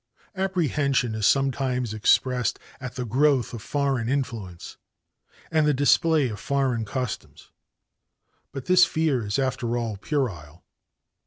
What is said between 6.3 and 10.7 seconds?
foreign customs, but this fear is after all puerile.